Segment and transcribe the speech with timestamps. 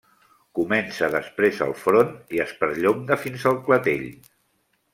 [0.59, 2.09] Comença després el front
[2.39, 4.11] i es perllonga fins al clatell.